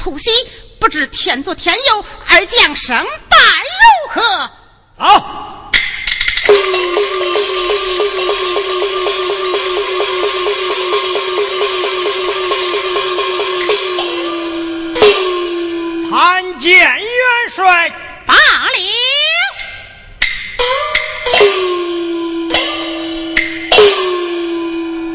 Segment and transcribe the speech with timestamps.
[0.00, 0.30] 突袭，
[0.78, 3.36] 不知天作天佑，二将胜败
[4.14, 4.50] 如何？
[4.96, 5.70] 好。
[16.08, 17.04] 参见元
[17.50, 17.90] 帅。
[18.26, 18.40] 罢了。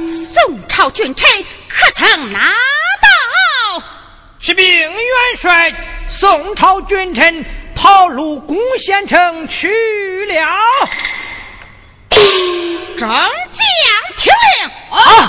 [0.06, 2.65] 宋朝君臣可曾拿到？
[4.46, 4.94] 启禀元
[5.38, 5.74] 帅，
[6.08, 9.68] 宋朝君臣逃入宫县城去
[10.28, 10.46] 了。
[12.96, 13.18] 众将
[14.16, 14.32] 听
[14.62, 14.70] 令！
[14.92, 15.28] 啊！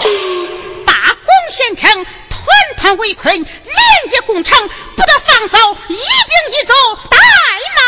[0.86, 3.42] 大宫县城团团围困，连
[4.12, 6.02] 夜攻城，不得放走一兵
[6.52, 6.74] 一卒，
[7.08, 7.16] 带
[7.74, 7.80] 马。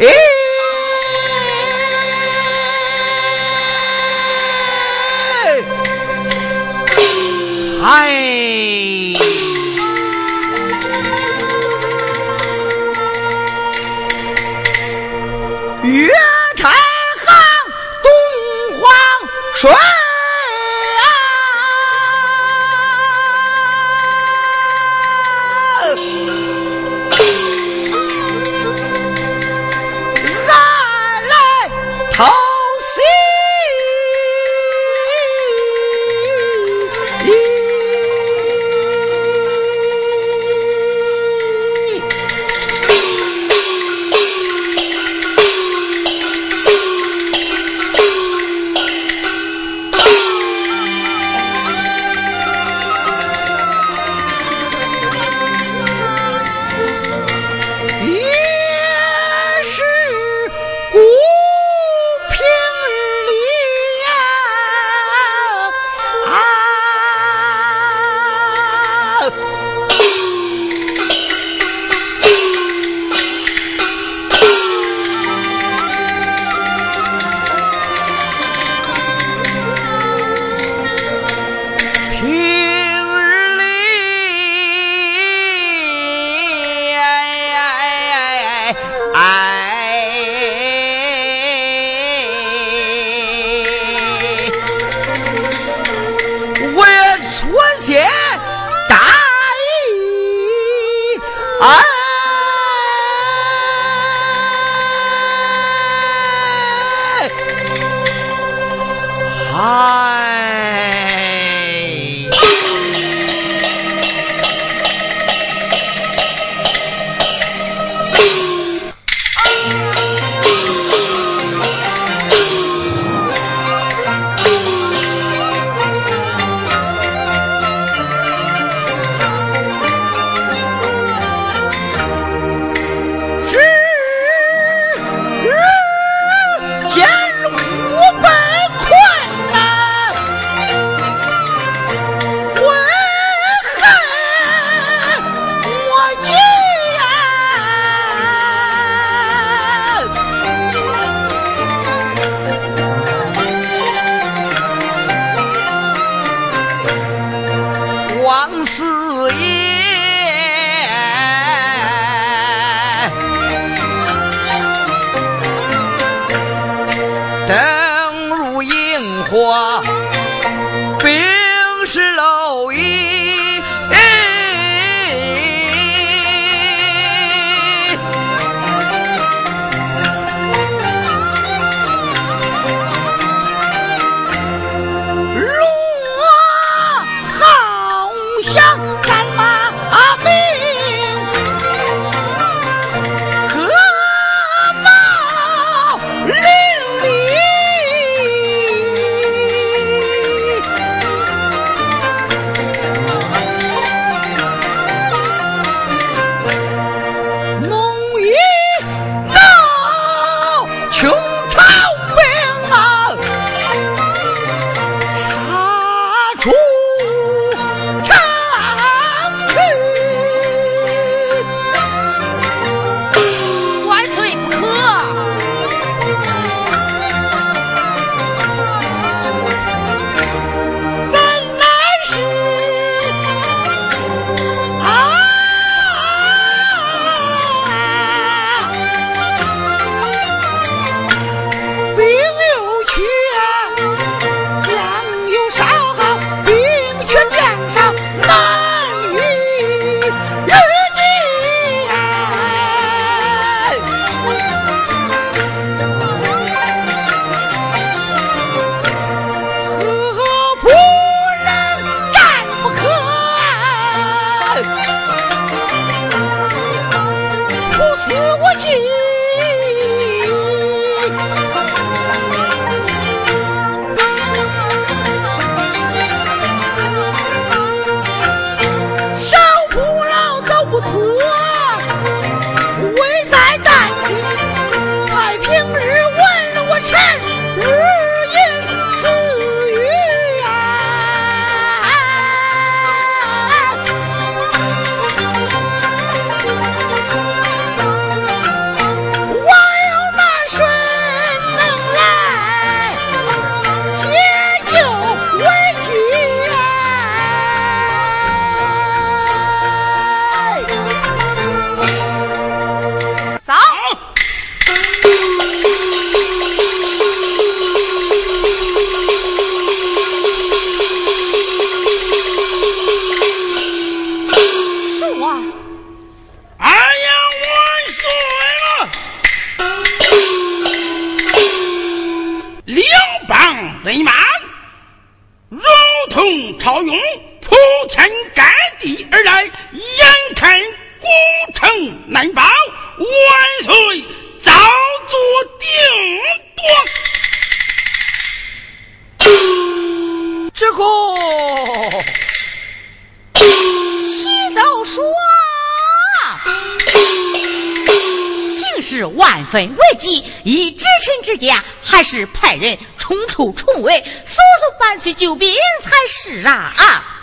[0.00, 0.27] ¡Eh!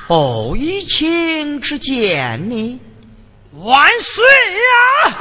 [0.07, 2.79] 哦，以情之见呢？
[3.63, 5.17] 万岁呀！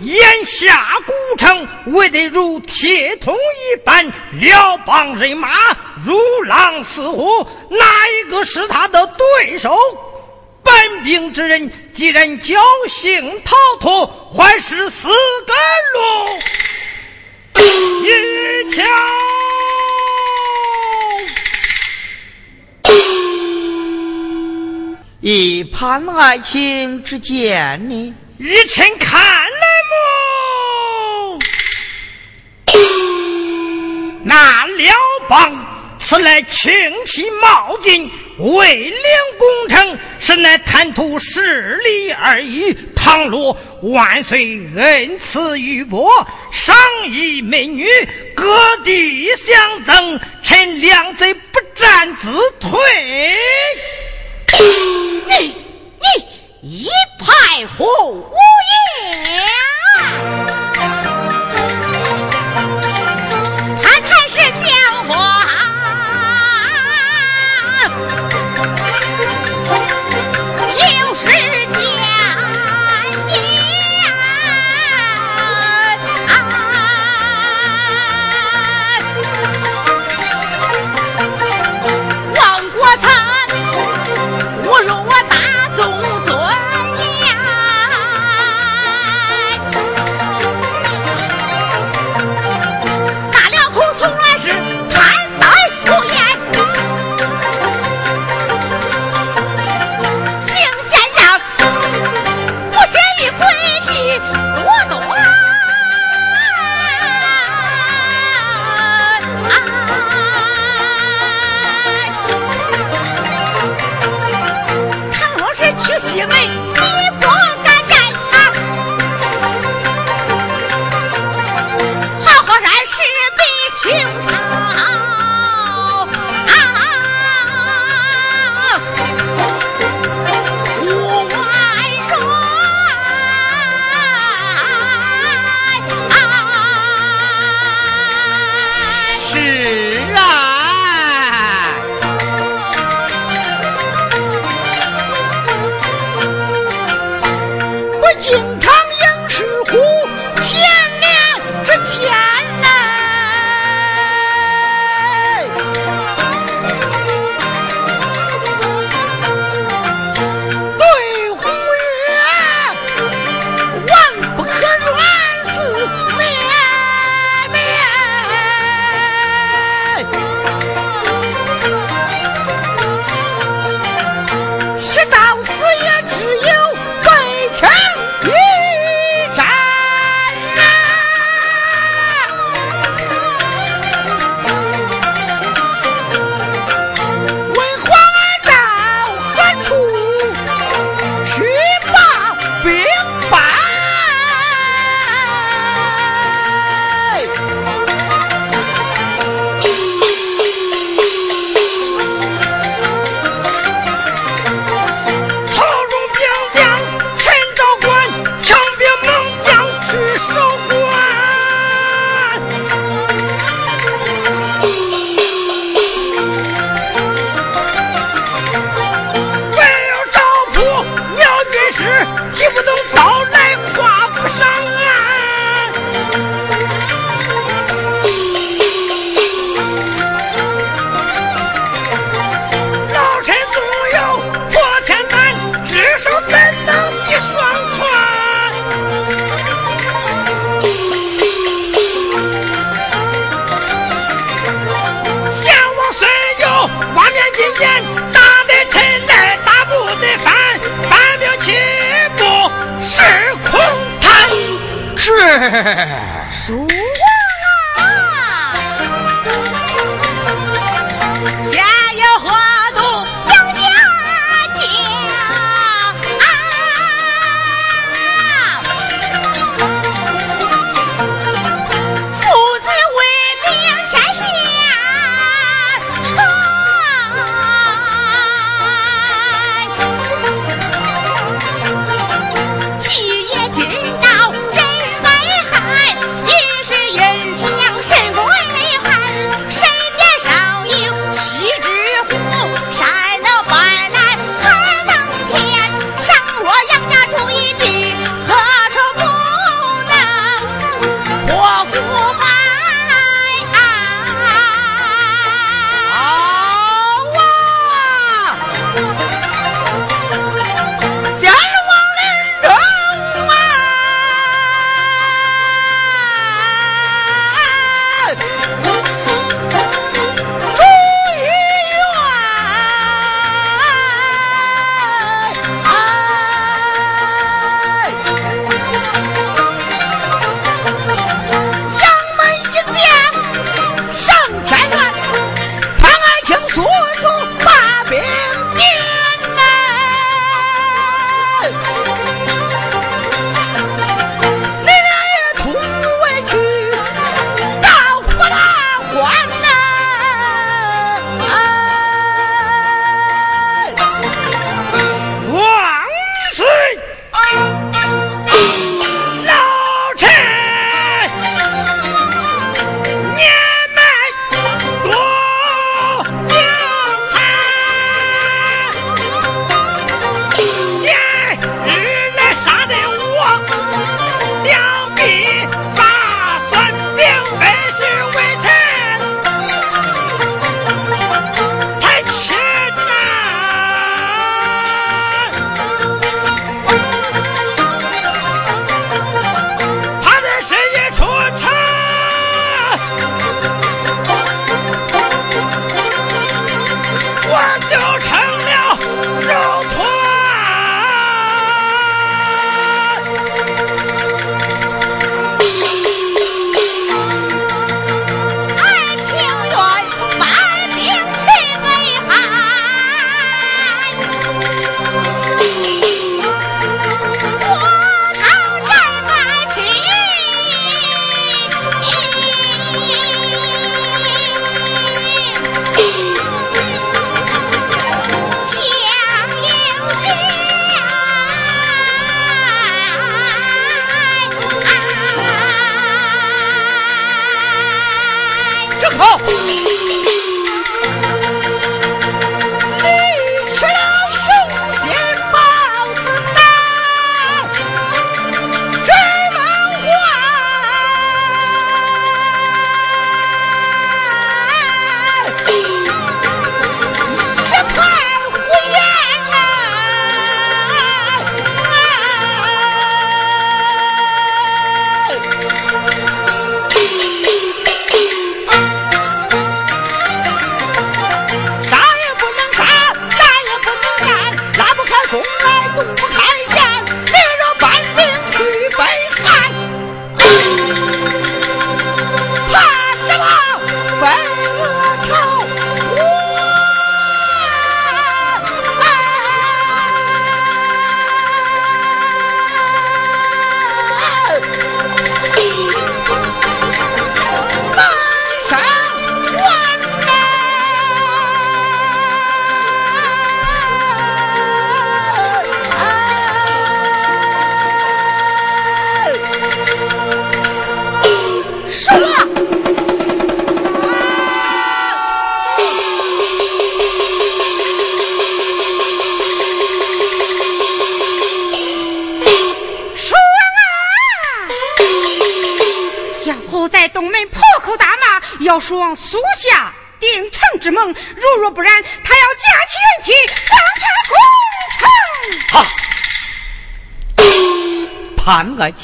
[0.00, 5.50] 眼下古城围得如铁桶一般，辽邦人马
[6.04, 9.74] 如狼似虎，哪一个是他的对手？
[10.62, 12.58] 本兵之人，既然侥
[12.90, 15.14] 幸逃脱，还是死个
[15.94, 16.38] 路
[18.04, 18.84] 一条。
[25.30, 28.14] 以潘爱卿之见呢？
[28.38, 31.38] 与臣看来么？
[34.24, 34.94] 那辽
[35.28, 35.66] 邦。
[35.98, 36.72] 此乃轻
[37.04, 38.94] 骑冒进，为领
[39.38, 42.74] 功成，实乃贪图势力而已。
[42.96, 46.74] 倘若万岁恩赐玉帛，赏
[47.10, 47.86] 益美女，
[48.34, 52.80] 各地相赠，臣两贼不战自退。
[54.60, 55.54] 你
[56.60, 56.88] 你一
[57.18, 59.46] 派胡言
[63.80, 64.68] 他才是奸
[65.08, 65.37] 猾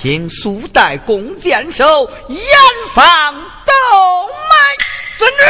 [0.04, 2.38] 潘爱卿速带弓箭手严
[2.92, 3.42] 防东
[4.50, 4.54] 门。
[5.18, 5.42] 遵旨。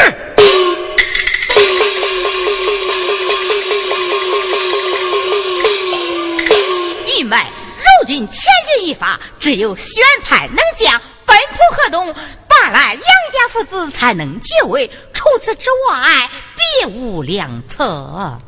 [7.18, 7.36] 玉梅。
[7.36, 14.88] 如今千钧一发，只有选派能将奔赴河东，罢来杨家父子才能解围。
[15.12, 16.30] 除此之外，
[16.78, 18.38] 别无良策。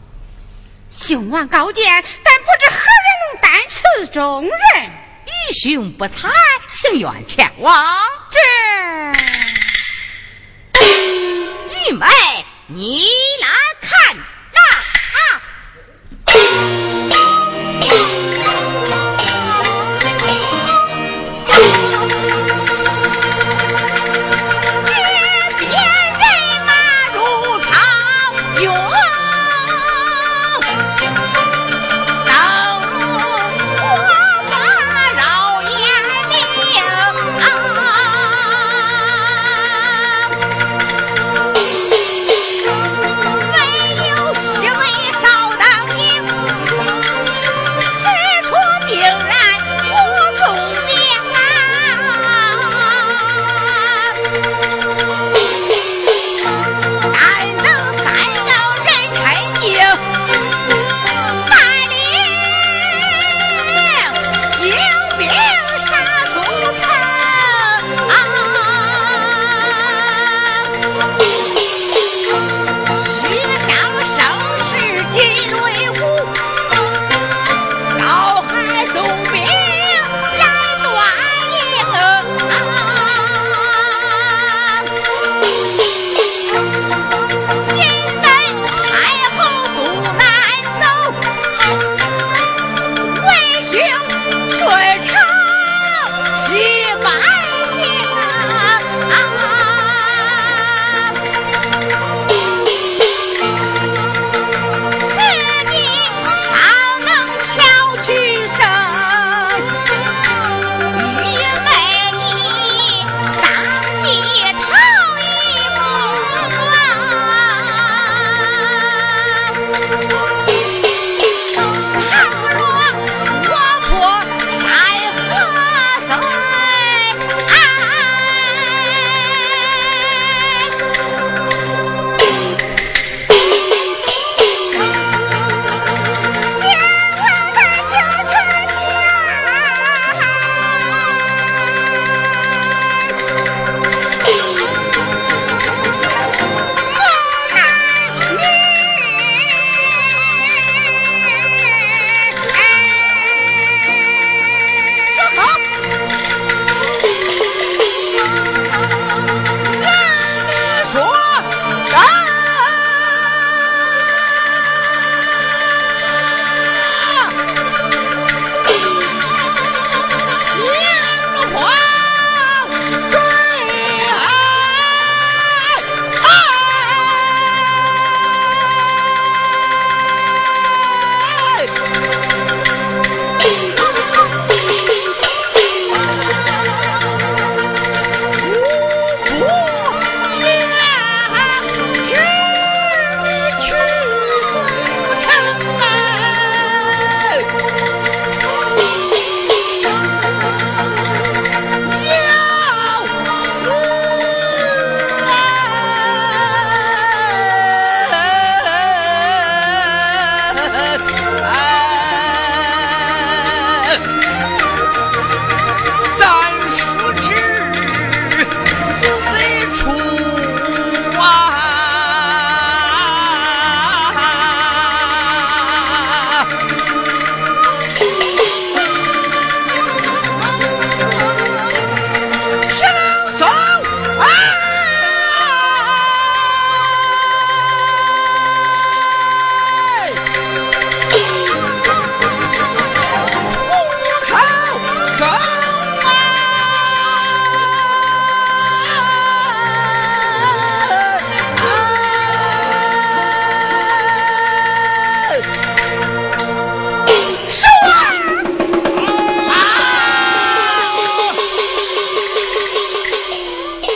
[0.92, 1.84] 兄王高见，
[2.22, 5.05] 但不知何人能担此重任。
[5.48, 6.28] 义兄不才，
[6.72, 8.38] 情愿前往之。
[11.88, 12.06] 玉妹，
[12.66, 13.06] 你
[13.40, 13.48] 来
[13.80, 14.16] 看。